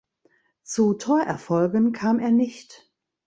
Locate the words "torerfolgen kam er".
0.95-2.31